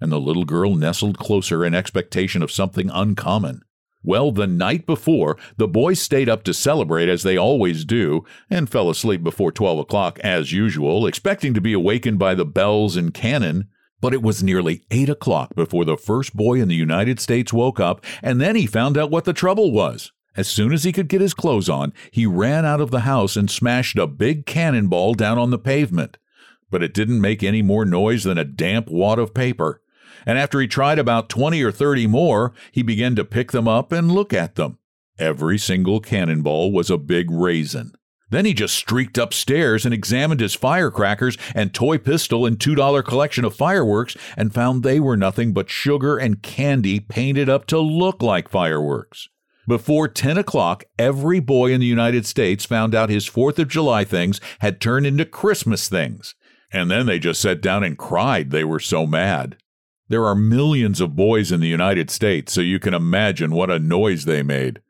And 0.00 0.12
the 0.12 0.20
little 0.20 0.44
girl 0.44 0.74
nestled 0.74 1.18
closer 1.18 1.64
in 1.64 1.74
expectation 1.74 2.42
of 2.42 2.52
something 2.52 2.90
uncommon. 2.90 3.62
Well, 4.02 4.30
the 4.30 4.46
night 4.46 4.86
before, 4.86 5.36
the 5.56 5.68
boys 5.68 6.00
stayed 6.00 6.28
up 6.28 6.44
to 6.44 6.54
celebrate 6.54 7.08
as 7.08 7.24
they 7.24 7.36
always 7.36 7.84
do, 7.84 8.24
and 8.48 8.70
fell 8.70 8.88
asleep 8.88 9.22
before 9.24 9.50
12 9.50 9.80
o'clock 9.80 10.18
as 10.20 10.52
usual, 10.52 11.06
expecting 11.06 11.52
to 11.54 11.60
be 11.60 11.72
awakened 11.72 12.18
by 12.18 12.34
the 12.34 12.44
bells 12.44 12.96
and 12.96 13.12
cannon. 13.12 13.68
But 14.00 14.14
it 14.14 14.22
was 14.22 14.42
nearly 14.42 14.84
8 14.90 15.08
o'clock 15.08 15.54
before 15.54 15.84
the 15.84 15.96
first 15.96 16.36
boy 16.36 16.60
in 16.60 16.68
the 16.68 16.74
United 16.74 17.18
States 17.18 17.52
woke 17.52 17.80
up, 17.80 18.04
and 18.22 18.40
then 18.40 18.54
he 18.54 18.66
found 18.66 18.96
out 18.96 19.10
what 19.10 19.24
the 19.24 19.32
trouble 19.32 19.72
was. 19.72 20.12
As 20.36 20.46
soon 20.46 20.72
as 20.72 20.84
he 20.84 20.92
could 20.92 21.08
get 21.08 21.20
his 21.20 21.34
clothes 21.34 21.68
on, 21.68 21.92
he 22.12 22.24
ran 22.24 22.64
out 22.64 22.80
of 22.80 22.92
the 22.92 23.00
house 23.00 23.36
and 23.36 23.50
smashed 23.50 23.98
a 23.98 24.06
big 24.06 24.46
cannonball 24.46 25.14
down 25.14 25.36
on 25.36 25.50
the 25.50 25.58
pavement. 25.58 26.16
But 26.70 26.82
it 26.82 26.94
didn't 26.94 27.20
make 27.20 27.42
any 27.42 27.60
more 27.60 27.84
noise 27.84 28.22
than 28.22 28.38
a 28.38 28.44
damp 28.44 28.88
wad 28.88 29.18
of 29.18 29.34
paper. 29.34 29.82
And 30.24 30.38
after 30.38 30.60
he 30.60 30.68
tried 30.68 31.00
about 31.00 31.28
20 31.28 31.60
or 31.62 31.72
30 31.72 32.06
more, 32.06 32.52
he 32.70 32.82
began 32.82 33.16
to 33.16 33.24
pick 33.24 33.50
them 33.50 33.66
up 33.66 33.90
and 33.90 34.12
look 34.12 34.32
at 34.32 34.54
them. 34.54 34.78
Every 35.18 35.58
single 35.58 35.98
cannonball 35.98 36.70
was 36.70 36.88
a 36.88 36.98
big 36.98 37.30
raisin. 37.30 37.92
Then 38.30 38.44
he 38.44 38.52
just 38.52 38.74
streaked 38.74 39.16
upstairs 39.16 39.84
and 39.84 39.94
examined 39.94 40.40
his 40.40 40.54
firecrackers 40.54 41.38
and 41.54 41.72
toy 41.72 41.98
pistol 41.98 42.44
and 42.44 42.58
$2 42.58 43.04
collection 43.04 43.44
of 43.44 43.56
fireworks 43.56 44.16
and 44.36 44.52
found 44.52 44.82
they 44.82 45.00
were 45.00 45.16
nothing 45.16 45.52
but 45.52 45.70
sugar 45.70 46.18
and 46.18 46.42
candy 46.42 47.00
painted 47.00 47.48
up 47.48 47.66
to 47.66 47.78
look 47.78 48.22
like 48.22 48.48
fireworks. 48.48 49.28
Before 49.66 50.08
10 50.08 50.38
o'clock, 50.38 50.84
every 50.98 51.40
boy 51.40 51.72
in 51.72 51.80
the 51.80 51.86
United 51.86 52.24
States 52.26 52.64
found 52.64 52.94
out 52.94 53.10
his 53.10 53.28
4th 53.28 53.58
of 53.58 53.68
July 53.68 54.04
things 54.04 54.40
had 54.60 54.80
turned 54.80 55.06
into 55.06 55.24
Christmas 55.24 55.88
things. 55.88 56.34
And 56.72 56.90
then 56.90 57.06
they 57.06 57.18
just 57.18 57.40
sat 57.40 57.60
down 57.60 57.84
and 57.84 57.96
cried, 57.96 58.50
they 58.50 58.64
were 58.64 58.80
so 58.80 59.06
mad. 59.06 59.56
There 60.08 60.24
are 60.24 60.34
millions 60.34 61.02
of 61.02 61.16
boys 61.16 61.52
in 61.52 61.60
the 61.60 61.68
United 61.68 62.10
States, 62.10 62.52
so 62.52 62.62
you 62.62 62.78
can 62.78 62.94
imagine 62.94 63.50
what 63.50 63.70
a 63.70 63.78
noise 63.78 64.24
they 64.24 64.42
made. 64.42 64.80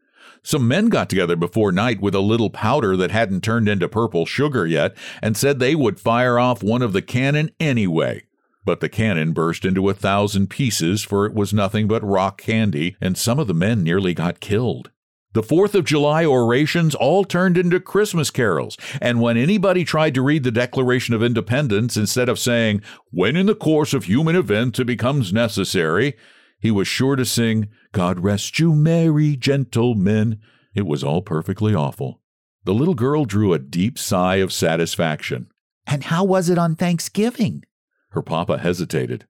Some 0.42 0.68
men 0.68 0.88
got 0.88 1.08
together 1.08 1.36
before 1.36 1.72
night 1.72 2.00
with 2.00 2.14
a 2.14 2.20
little 2.20 2.50
powder 2.50 2.96
that 2.96 3.10
hadn't 3.10 3.42
turned 3.42 3.68
into 3.68 3.88
purple 3.88 4.26
sugar 4.26 4.66
yet 4.66 4.96
and 5.22 5.36
said 5.36 5.58
they 5.58 5.74
would 5.74 6.00
fire 6.00 6.38
off 6.38 6.62
one 6.62 6.82
of 6.82 6.92
the 6.92 7.02
cannon 7.02 7.50
anyway. 7.60 8.24
But 8.64 8.80
the 8.80 8.88
cannon 8.88 9.32
burst 9.32 9.64
into 9.64 9.88
a 9.88 9.94
thousand 9.94 10.48
pieces, 10.50 11.02
for 11.02 11.24
it 11.24 11.34
was 11.34 11.54
nothing 11.54 11.88
but 11.88 12.04
rock 12.04 12.38
candy, 12.38 12.96
and 13.00 13.16
some 13.16 13.38
of 13.38 13.46
the 13.46 13.54
men 13.54 13.82
nearly 13.82 14.12
got 14.14 14.40
killed. 14.40 14.90
The 15.34 15.42
Fourth 15.42 15.74
of 15.74 15.84
July 15.84 16.24
orations 16.24 16.94
all 16.94 17.24
turned 17.24 17.58
into 17.58 17.80
Christmas 17.80 18.30
carols, 18.30 18.76
and 19.00 19.20
when 19.20 19.36
anybody 19.36 19.84
tried 19.84 20.14
to 20.14 20.22
read 20.22 20.42
the 20.42 20.50
Declaration 20.50 21.14
of 21.14 21.22
Independence 21.22 21.96
instead 21.96 22.28
of 22.28 22.38
saying, 22.38 22.82
When 23.10 23.36
in 23.36 23.46
the 23.46 23.54
course 23.54 23.94
of 23.94 24.04
human 24.04 24.36
events 24.36 24.78
it 24.78 24.86
becomes 24.86 25.32
necessary, 25.32 26.16
he 26.60 26.70
was 26.70 26.88
sure 26.88 27.16
to 27.16 27.24
sing, 27.24 27.68
God 27.92 28.20
rest 28.20 28.58
you, 28.58 28.74
merry 28.74 29.36
gentlemen. 29.36 30.40
It 30.74 30.86
was 30.86 31.04
all 31.04 31.22
perfectly 31.22 31.74
awful. 31.74 32.20
The 32.64 32.74
little 32.74 32.94
girl 32.94 33.24
drew 33.24 33.52
a 33.52 33.58
deep 33.58 33.98
sigh 33.98 34.36
of 34.36 34.52
satisfaction. 34.52 35.48
And 35.86 36.04
how 36.04 36.24
was 36.24 36.50
it 36.50 36.58
on 36.58 36.74
Thanksgiving? 36.74 37.64
Her 38.10 38.22
papa 38.22 38.58
hesitated. 38.58 39.26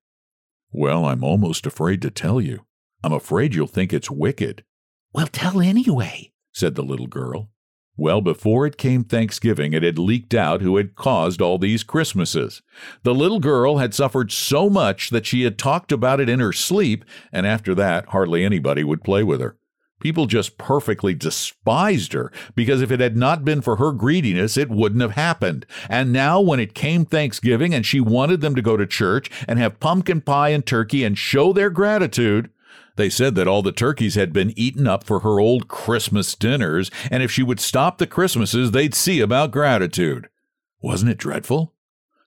Well, 0.73 1.04
I'm 1.04 1.23
almost 1.23 1.66
afraid 1.66 2.02
to 2.02 2.11
tell 2.11 2.40
you. 2.40 2.64
I'm 3.02 3.12
afraid 3.12 3.54
you'll 3.54 3.66
think 3.66 3.92
it's 3.92 4.11
wicked. 4.11 4.64
Well, 5.12 5.28
tell 5.28 5.61
anyway, 5.61 6.32
said 6.52 6.75
the 6.75 6.82
little 6.82 7.06
girl. 7.06 7.50
Well, 8.00 8.21
before 8.21 8.64
it 8.64 8.78
came 8.78 9.02
Thanksgiving, 9.02 9.73
it 9.73 9.83
had 9.83 9.99
leaked 9.99 10.33
out 10.33 10.62
who 10.62 10.76
had 10.76 10.95
caused 10.95 11.43
all 11.43 11.59
these 11.59 11.83
Christmases. 11.83 12.62
The 13.02 13.12
little 13.12 13.40
girl 13.40 13.78
had 13.78 13.93
suffered 13.93 14.31
so 14.31 14.71
much 14.71 15.11
that 15.11 15.26
she 15.26 15.43
had 15.43 15.59
talked 15.59 15.90
about 15.90 16.21
it 16.21 16.28
in 16.28 16.38
her 16.38 16.52
sleep, 16.52 17.05
and 17.33 17.45
after 17.45 17.75
that, 17.75 18.11
hardly 18.11 18.45
anybody 18.45 18.85
would 18.85 19.02
play 19.02 19.25
with 19.25 19.40
her. 19.40 19.59
People 20.00 20.26
just 20.26 20.59
perfectly 20.59 21.12
despised 21.12 22.12
her 22.12 22.31
because 22.55 22.83
if 22.83 22.93
it 22.93 23.00
had 23.00 23.17
not 23.17 23.45
been 23.45 23.61
for 23.61 23.76
her 23.76 23.90
greediness, 23.90 24.57
it 24.57 24.71
wouldn't 24.71 25.02
have 25.02 25.17
happened. 25.17 25.67
And 25.88 26.12
now, 26.12 26.40
when 26.40 26.61
it 26.61 26.75
came 26.75 27.05
Thanksgiving 27.05 27.75
and 27.75 27.85
she 27.85 27.99
wanted 28.00 28.40
them 28.40 28.55
to 28.55 28.62
go 28.62 28.76
to 28.76 28.87
church 28.87 29.28
and 29.49 29.59
have 29.59 29.81
pumpkin 29.81 30.21
pie 30.21 30.50
and 30.50 30.64
turkey 30.64 31.02
and 31.02 31.19
show 31.19 31.52
their 31.52 31.69
gratitude, 31.69 32.49
they 32.99 33.09
said 33.09 33.37
that 33.37 33.47
all 33.49 33.62
the 33.62 33.73
turkeys 33.73 34.17
had 34.17 34.33
been 34.33 34.52
eaten 34.57 34.88
up 34.88 35.05
for 35.05 35.21
her 35.21 35.38
old 35.38 35.69
Christmas 35.69 36.35
dinners, 36.35 36.90
and 37.11 37.23
if 37.23 37.31
she 37.31 37.45
would 37.45 37.61
stop 37.61 37.97
the 37.97 38.09
Christmases, 38.09 38.73
they'd 38.73 38.95
see 38.95 39.21
about 39.21 39.52
gratitude. 39.52 40.28
Wasn't 40.83 41.11
it 41.11 41.17
dreadful? 41.17 41.75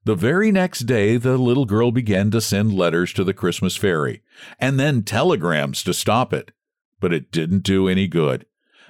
The 0.05 0.15
very 0.15 0.49
next 0.49 0.81
day, 0.81 1.17
the 1.17 1.37
little 1.37 1.65
girl 1.65 1.91
began 1.91 2.31
to 2.31 2.41
send 2.41 2.73
letters 2.73 3.11
to 3.13 3.25
the 3.25 3.33
Christmas 3.33 3.75
fairy, 3.75 4.23
and 4.59 4.79
then 4.79 5.03
telegrams 5.03 5.83
to 5.83 5.93
stop 5.93 6.33
it. 6.33 6.51
But 7.01 7.13
it 7.13 7.31
didn't 7.31 7.63
do 7.63 7.89
any 7.89 8.07
good. 8.07 8.45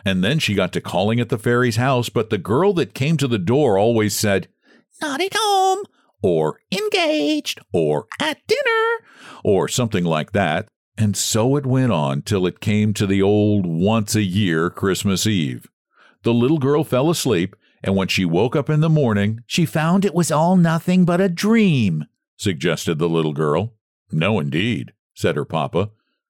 And 0.05 0.23
then 0.23 0.37
she 0.37 0.53
got 0.53 0.71
to 0.73 0.81
calling 0.81 1.19
at 1.19 1.29
the 1.29 1.37
fairy's 1.39 1.77
house, 1.77 2.09
but 2.09 2.29
the 2.29 2.37
girl 2.37 2.73
that 2.73 2.93
came 2.93 3.17
to 3.17 3.27
the 3.27 3.39
door 3.39 3.77
always 3.77 4.15
said, 4.15 4.49
Not 5.01 5.19
at 5.19 5.33
home, 5.35 5.83
or 6.21 6.59
engaged, 6.71 7.59
or 7.73 8.05
at 8.19 8.37
dinner, 8.47 9.07
or 9.43 9.67
something 9.67 10.03
like 10.03 10.31
that. 10.33 10.69
And 11.01 11.17
so 11.17 11.55
it 11.55 11.65
went 11.65 11.91
on 11.91 12.21
till 12.21 12.45
it 12.45 12.59
came 12.59 12.93
to 12.93 13.07
the 13.07 13.23
old 13.23 13.65
once 13.65 14.13
a 14.13 14.21
year 14.21 14.69
Christmas 14.69 15.25
Eve. 15.25 15.67
The 16.21 16.31
little 16.31 16.59
girl 16.59 16.83
fell 16.83 17.09
asleep, 17.09 17.55
and 17.83 17.95
when 17.95 18.07
she 18.07 18.23
woke 18.23 18.55
up 18.55 18.69
in 18.69 18.81
the 18.81 18.87
morning, 18.87 19.41
she 19.47 19.65
found 19.65 20.05
it 20.05 20.13
was 20.13 20.31
all 20.31 20.55
nothing 20.57 21.03
but 21.03 21.19
a 21.19 21.27
dream, 21.27 22.05
suggested 22.37 22.99
the 22.99 23.09
little 23.09 23.33
girl. 23.33 23.73
No, 24.11 24.39
indeed, 24.39 24.93
said 25.15 25.35
her 25.37 25.43
papa. 25.43 25.89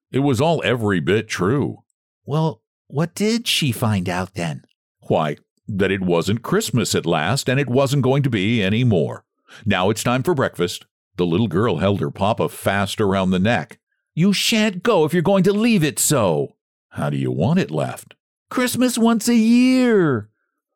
It 0.10 0.20
was 0.20 0.40
all 0.40 0.62
every 0.64 1.02
bit 1.02 1.28
true. 1.28 1.84
Well, 2.24 2.62
what 2.88 3.14
did 3.14 3.50
she 3.50 3.74
find 3.74 4.08
out 4.08 4.36
then? 4.36 4.64
Why, 5.02 5.36
that 5.68 5.92
it 5.92 6.02
wasn't 6.02 6.44
Christmas 6.44 6.96
at 6.96 7.06
last, 7.06 7.50
and 7.50 7.60
it 7.60 7.68
wasn't 7.68 8.04
going 8.04 8.24
to 8.24 8.30
be 8.30 8.64
any 8.64 8.86
more. 8.86 9.26
Now 9.66 9.90
it's 9.90 10.02
time 10.02 10.24
for 10.24 10.34
breakfast. 10.34 10.86
The 11.18 11.26
little 11.26 11.50
girl 11.50 11.80
held 11.80 12.00
her 12.00 12.10
papa 12.10 12.48
fast 12.48 13.02
around 13.02 13.32
the 13.32 13.38
neck. 13.40 13.80
You 14.14 14.34
shan't 14.34 14.84
go 14.84 15.06
if 15.06 15.14
you're 15.14 15.22
going 15.22 15.44
to 15.44 15.54
leave 15.54 15.84
it 15.84 15.98
so. 15.98 16.56
How 16.90 17.10
do 17.10 17.18
you 17.18 17.32
want 17.32 17.60
it 17.60 17.72
left? 17.72 18.16
Christmas 18.50 18.98
once 18.98 19.30
a 19.30 19.36
year. 19.36 20.30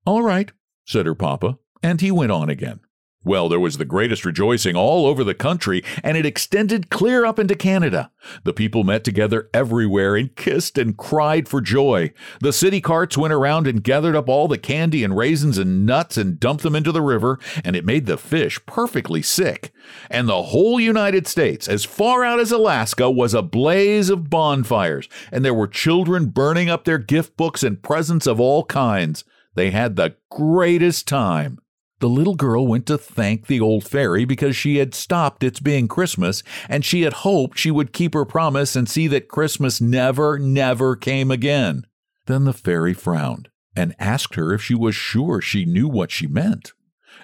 All 0.06 0.22
right, 0.22 0.52
said 0.86 1.06
her 1.06 1.16
papa, 1.16 1.58
and 1.84 2.00
he 2.00 2.12
went 2.12 2.32
on 2.32 2.50
again. 2.50 2.80
Well, 3.26 3.50
there 3.50 3.60
was 3.60 3.78
the 3.80 3.86
greatest 3.86 4.24
rejoicing 4.24 4.76
all 4.76 5.08
over 5.08 5.24
the 5.24 5.34
country, 5.34 5.84
and 6.04 6.16
it 6.16 6.28
extended 6.28 6.92
clear 6.92 7.26
up 7.26 7.40
into 7.40 7.56
Canada. 7.56 8.12
The 8.44 8.54
people 8.54 8.84
met 8.84 9.04
together 9.04 9.50
everywhere 9.52 10.16
and 10.16 10.36
kissed 10.36 10.78
and 10.78 10.96
cried 10.96 11.50
for 11.50 11.60
joy. 11.60 12.14
The 12.40 12.54
city 12.54 12.82
carts 12.82 13.18
went 13.18 13.34
around 13.34 13.66
and 13.66 13.84
gathered 13.84 14.16
up 14.16 14.30
all 14.30 14.48
the 14.48 14.60
candy 14.60 15.04
and 15.04 15.18
raisins 15.18 15.58
and 15.58 15.88
nuts 15.88 16.18
and 16.18 16.40
dumped 16.40 16.62
them 16.62 16.76
into 16.76 16.92
the 16.92 17.02
river, 17.02 17.40
and 17.64 17.76
it 17.76 17.84
made 17.84 18.06
the 18.06 18.18
fish 18.18 18.64
perfectly 18.68 19.24
sick. 19.24 19.74
And 20.12 20.30
the 20.30 20.44
whole 20.44 20.80
United 20.80 21.26
States, 21.26 21.68
as 21.68 21.84
far 21.84 22.24
out 22.24 22.40
as 22.40 22.52
Alaska, 22.52 23.10
was 23.10 23.34
a 23.34 23.42
blaze 23.42 24.12
of 24.12 24.30
bonfires, 24.30 25.10
and 25.32 25.44
there 25.44 25.52
were 25.52 25.68
children 25.68 26.28
burning 26.28 26.70
up 26.70 26.84
their 26.84 27.00
gift 27.00 27.36
books 27.38 27.64
and 27.64 27.82
presents 27.82 28.28
of 28.28 28.40
all 28.40 28.66
kinds. 28.66 29.24
They 29.56 29.72
had 29.72 29.96
the 29.96 30.16
greatest 30.30 31.08
time. 31.08 31.58
The 32.06 32.10
little 32.10 32.36
girl 32.36 32.68
went 32.68 32.86
to 32.86 33.00
thank 33.00 33.48
the 33.48 33.60
old 33.60 33.84
fairy 33.84 34.26
because 34.26 34.56
she 34.56 34.78
had 34.78 34.94
stopped 34.94 35.44
its 35.44 35.60
being 35.60 35.88
Christmas, 35.88 36.44
and 36.70 36.86
she 36.86 37.02
had 37.02 37.14
hoped 37.14 37.58
she 37.58 37.72
would 37.72 37.94
keep 37.94 38.14
her 38.14 38.26
promise 38.26 38.76
and 38.76 38.88
see 38.88 39.08
that 39.08 39.28
Christmas 39.28 39.82
never, 39.82 40.38
never 40.38 40.96
came 40.96 41.32
again. 41.32 41.88
Then 42.28 42.44
the 42.44 42.54
fairy 42.54 42.94
frowned 42.94 43.50
and 43.76 43.96
asked 43.98 44.36
her 44.36 44.54
if 44.54 44.62
she 44.62 44.76
was 44.76 44.96
sure 44.96 45.42
she 45.42 45.66
knew 45.66 45.88
what 45.88 46.12
she 46.12 46.28
meant. 46.28 46.74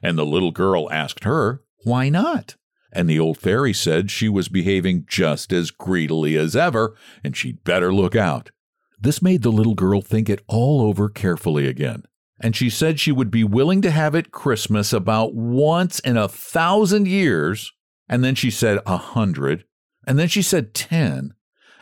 And 0.02 0.18
the 0.18 0.26
little 0.26 0.50
girl 0.50 0.92
asked 0.92 1.26
her, 1.26 1.62
Why 1.84 2.10
not? 2.10 2.56
And 2.92 3.08
the 3.08 3.20
old 3.20 3.38
fairy 3.38 3.74
said 3.74 4.10
she 4.10 4.30
was 4.30 4.50
behaving 4.50 5.06
just 5.08 5.54
as 5.54 5.70
greedily 5.70 6.36
as 6.36 6.56
ever, 6.56 6.96
and 7.24 7.38
she'd 7.38 7.64
better 7.64 7.94
look 7.94 8.16
out. 8.16 8.50
This 9.00 9.22
made 9.22 9.44
the 9.44 9.52
little 9.52 9.76
girl 9.76 10.02
think 10.02 10.28
it 10.28 10.44
all 10.48 10.82
over 10.82 11.08
carefully 11.08 11.68
again 11.68 12.02
and 12.42 12.56
she 12.56 12.70
said 12.70 13.00
she 13.00 13.12
would 13.12 13.30
be 13.30 13.44
willing 13.44 13.82
to 13.84 13.92
have 13.92 14.16
it 14.16 14.32
Christmas 14.32 14.92
about 14.92 15.36
once 15.36 16.00
in 16.00 16.18
a 16.18 16.28
thousand 16.28 17.08
years. 17.08 17.72
And 18.10 18.24
then 18.24 18.36
she 18.36 18.50
said 18.50 18.80
a 18.86 18.98
hundred. 18.98 19.64
And 20.08 20.18
then 20.18 20.28
she 20.28 20.42
said 20.42 20.74
ten. 20.74 21.36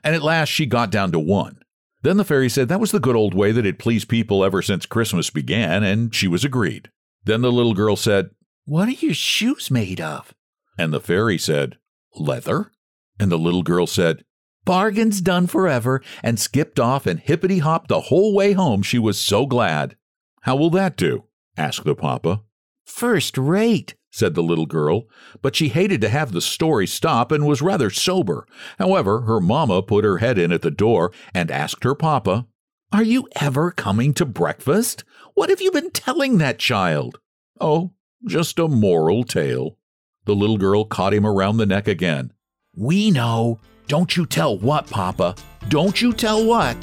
And 0.04 0.14
at 0.14 0.22
last 0.22 0.50
she 0.50 0.66
got 0.66 0.92
down 0.92 1.14
to 1.14 1.20
one. 1.20 1.60
Then 2.02 2.18
the 2.18 2.26
fairy 2.26 2.50
said 2.50 2.68
that 2.68 2.80
was 2.80 2.92
the 2.92 3.00
good 3.00 3.16
old 3.16 3.34
way 3.34 3.52
that 3.54 3.66
had 3.66 3.80
pleased 3.80 4.10
people 4.10 4.44
ever 4.44 4.62
since 4.62 4.86
Christmas 4.86 5.30
began, 5.30 5.84
and 5.84 6.14
she 6.14 6.28
was 6.28 6.46
agreed. 6.46 6.92
Then 7.24 7.42
the 7.42 7.52
little 7.52 7.74
girl 7.74 7.96
said, 7.96 8.30
What 8.66 8.88
are 8.88 8.92
your 8.92 9.14
shoes 9.14 9.72
made 9.72 10.00
of? 10.00 10.34
And 10.78 10.94
the 10.94 11.02
fairy 11.02 11.38
said, 11.38 11.78
Leather. 12.16 12.72
And 13.20 13.32
the 13.32 13.38
little 13.38 13.64
girl 13.64 13.88
said, 13.88 14.24
Bargain's 14.66 15.20
done 15.20 15.48
forever, 15.48 16.02
and 16.22 16.40
skipped 16.40 16.80
off 16.80 17.06
and 17.06 17.20
hippity 17.20 17.60
hopped 17.60 17.88
the 17.88 18.02
whole 18.02 18.34
way 18.34 18.54
home. 18.54 18.82
She 18.82 19.00
was 19.00 19.18
so 19.18 19.46
glad. 19.46 19.96
How 20.42 20.56
will 20.56 20.70
that 20.72 20.96
do? 20.96 21.26
asked 21.58 21.86
the 21.86 21.96
papa. 21.96 22.42
First 22.86 23.38
rate, 23.38 23.96
said 24.12 24.34
the 24.34 24.44
little 24.44 24.66
girl, 24.66 25.04
but 25.42 25.56
she 25.56 25.70
hated 25.70 26.02
to 26.02 26.10
have 26.10 26.32
the 26.32 26.42
story 26.42 26.88
stop 26.88 27.32
and 27.32 27.46
was 27.46 27.62
rather 27.62 27.90
sober. 27.90 28.48
However, 28.78 29.22
her 29.22 29.40
mamma 29.40 29.82
put 29.84 30.04
her 30.04 30.18
head 30.18 30.38
in 30.38 30.52
at 30.52 30.62
the 30.62 30.72
door 30.72 31.12
and 31.34 31.52
asked 31.52 31.84
her 31.84 31.96
papa, 31.96 32.48
Are 32.92 33.04
you 33.04 33.28
ever 33.36 33.72
coming 33.72 34.14
to 34.16 34.26
breakfast? 34.26 35.04
What 35.36 35.50
have 35.50 35.62
you 35.62 35.72
been 35.72 35.92
telling 35.92 36.38
that 36.38 36.60
child? 36.60 37.20
Oh, 37.62 37.92
just 38.26 38.60
a 38.60 38.68
moral 38.68 39.24
tale. 39.24 39.78
The 40.26 40.36
little 40.36 40.58
girl 40.58 40.86
caught 40.86 41.14
him 41.14 41.26
around 41.26 41.58
the 41.58 41.66
neck 41.66 41.88
again. 41.88 42.34
We 42.76 43.12
know. 43.12 43.60
Don't 43.88 44.16
you 44.16 44.26
tell 44.26 44.58
what, 44.58 44.88
Papa? 44.88 45.36
Don't 45.70 46.02
you 46.02 46.14
tell 46.14 46.46
what? 46.46 46.76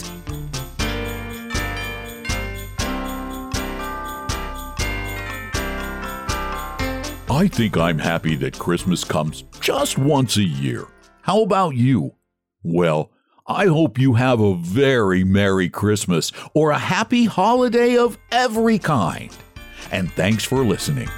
I 7.37 7.49
think 7.49 7.77
I'm 7.77 7.99
happy 7.99 8.35
that 8.37 8.59
Christmas 8.59 9.05
comes 9.05 9.43
just 9.61 9.99
once 9.99 10.39
a 10.39 10.43
year. 10.43 10.87
How 11.21 11.43
about 11.43 11.77
you? 11.77 12.15
Well, 12.63 13.11
I 13.47 13.67
hope 13.67 13.99
you 13.99 14.15
have 14.15 14.41
a 14.41 14.55
very 14.55 15.23
Merry 15.23 15.69
Christmas 15.69 16.33
or 16.55 16.71
a 16.71 16.79
happy 16.79 17.27
holiday 17.27 17.99
of 17.99 18.17
every 18.33 18.79
kind. 18.79 19.37
And 19.93 20.11
thanks 20.13 20.45
for 20.45 20.65
listening. 20.65 21.11